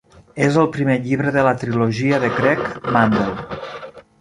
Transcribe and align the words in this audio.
És 0.45 0.55
el 0.61 0.69
primer 0.77 0.95
llibre 1.03 1.33
de 1.35 1.43
la 1.47 1.53
trilogia 1.65 2.19
de 2.25 2.33
Greg 2.39 2.65
Mandel. 2.97 3.61